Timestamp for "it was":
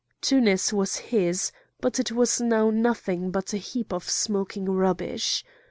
1.99-2.41